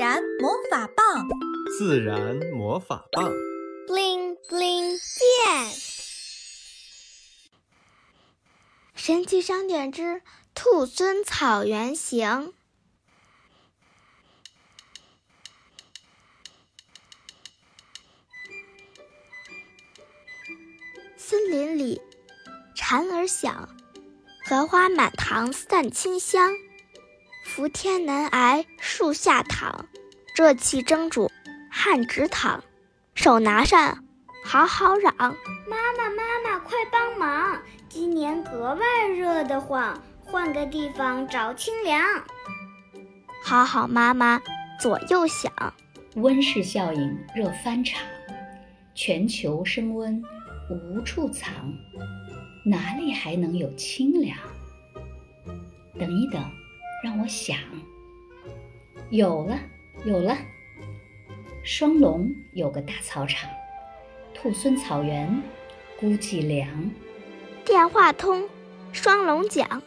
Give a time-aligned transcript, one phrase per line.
[0.00, 1.28] 然魔法棒，
[1.76, 3.30] 自然魔法棒
[3.86, 5.70] ，bling bling 变。
[8.94, 10.22] 神奇商店之
[10.54, 12.54] 兔孙草原行。
[21.18, 22.00] 森林里，
[22.74, 23.68] 蝉儿响，
[24.46, 26.50] 荷花满塘散清香。
[27.50, 29.86] 伏天难挨树下躺，
[30.36, 31.28] 热气蒸煮
[31.68, 32.62] 汗直淌。
[33.12, 34.04] 手拿扇，
[34.44, 35.12] 好好嚷：
[35.66, 37.60] 妈妈妈妈快帮忙！
[37.88, 42.00] 今年格外热得慌，换个地方找清凉。
[43.42, 44.40] 好好妈妈
[44.80, 45.52] 左右想，
[46.14, 48.00] 温室效应热翻场，
[48.94, 50.22] 全球升温
[50.70, 51.52] 无处藏，
[52.64, 54.38] 哪里还能有清凉？
[55.98, 56.40] 等一等。
[57.02, 57.56] 让我想，
[59.08, 59.58] 有了，
[60.04, 60.36] 有了。
[61.62, 63.48] 双龙有个大草场，
[64.34, 65.42] 兔孙草原
[65.98, 66.90] 估计凉。
[67.64, 68.48] 电话通，
[68.92, 69.82] 双龙讲：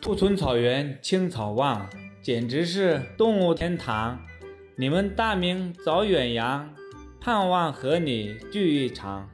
[0.00, 1.88] 兔孙草原青草旺，
[2.22, 4.20] 简直是动物天堂。
[4.76, 6.72] 你们大名早远扬，
[7.20, 9.30] 盼望和你聚一场。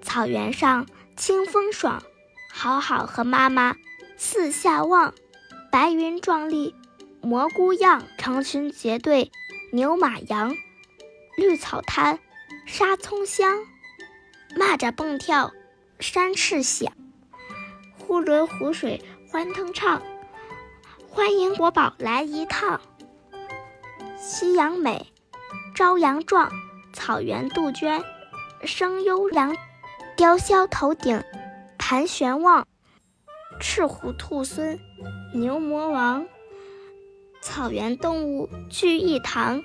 [0.00, 2.02] 草原上清风爽，
[2.50, 3.76] 好好和妈妈
[4.16, 5.12] 四下望。
[5.72, 6.74] 白云壮丽，
[7.22, 9.32] 蘑菇样，成群结队，
[9.72, 10.54] 牛马羊，
[11.34, 12.18] 绿草滩，
[12.66, 13.58] 沙葱香，
[14.54, 15.50] 蚂蚱蹦跳，
[15.98, 16.92] 山翅响，
[17.98, 20.02] 呼伦湖水欢腾唱，
[21.08, 22.78] 欢迎国宝来一趟。
[24.18, 25.10] 夕阳美，
[25.74, 26.52] 朝阳壮，
[26.92, 28.04] 草原杜鹃
[28.62, 29.56] 声悠扬，
[30.16, 31.24] 雕鸮头顶
[31.78, 32.66] 盘旋望。
[33.62, 34.76] 赤狐兔孙，
[35.32, 36.26] 牛魔王，
[37.40, 39.62] 草原动物聚一堂，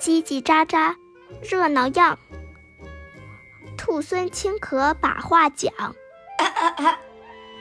[0.00, 0.94] 叽叽喳喳，
[1.42, 2.16] 热闹样。
[3.76, 5.72] 兔孙轻咳把话讲，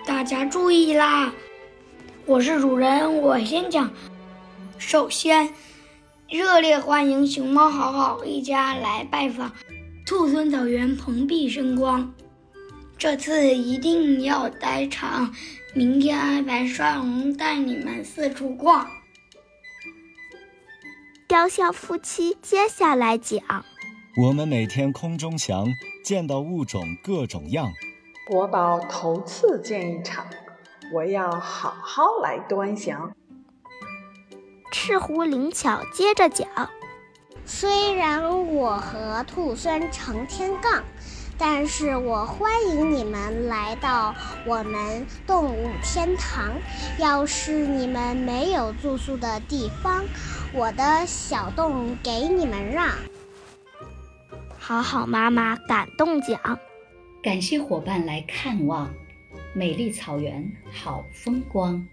[0.05, 1.33] 大家注意啦！
[2.27, 3.91] 我是主人，我先讲。
[4.77, 5.51] 首先，
[6.29, 9.51] 热烈欢迎熊猫好好一家来拜访
[10.05, 12.13] 兔孙草原，蓬荜生光。
[12.99, 15.33] 这次一定要待场。
[15.73, 18.85] 明天安排双龙带你们四处逛。
[21.29, 23.39] 雕像夫妻接下来讲：
[24.21, 25.65] 我们每天空中翔，
[26.03, 27.71] 见到物种各种样。
[28.27, 30.27] 国宝头次见一场，
[30.93, 33.13] 我要好好来端详。
[34.73, 36.49] 赤狐灵巧接着讲：
[37.45, 40.83] 虽然我和兔孙成天杠。
[41.43, 44.13] 但是我欢迎你们来到
[44.45, 46.53] 我们动物天堂。
[46.99, 50.03] 要是你们没有住宿的地方，
[50.53, 52.89] 我的小洞给你们让。
[54.59, 56.39] 好好妈妈感动奖，
[57.23, 58.93] 感谢伙伴来看望，
[59.55, 61.83] 美丽草原好风光，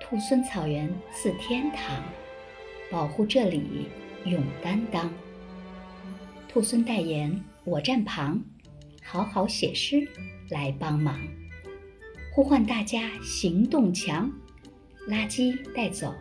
[0.00, 2.02] 兔孙草原似天堂，
[2.90, 3.88] 保护这里
[4.24, 5.08] 永担当。
[6.48, 8.42] 兔孙代言，我站旁。
[9.04, 10.08] 好好写诗
[10.48, 11.20] 来帮忙，
[12.32, 14.30] 呼唤大家行动强，
[15.08, 16.12] 垃圾带走，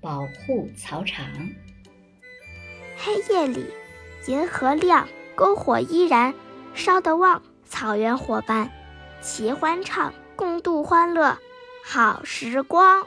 [0.00, 1.26] 保护草场。
[2.96, 3.66] 黑夜里，
[4.26, 6.34] 银河亮，篝火依然
[6.74, 7.42] 烧得旺。
[7.66, 8.70] 草原伙伴
[9.20, 11.38] 齐欢唱，共度欢乐
[11.84, 13.06] 好时光。